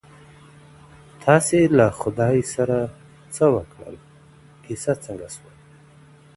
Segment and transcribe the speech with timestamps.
[1.23, 2.77] تاسي له خدایه سره
[3.35, 3.95] څه وکړل؟
[4.63, 5.51] کیسه څنګه سوه؟